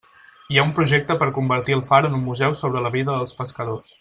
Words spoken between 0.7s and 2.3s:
projecte per a convertir el far en un